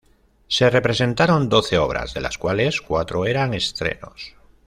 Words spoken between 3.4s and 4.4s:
estrenos.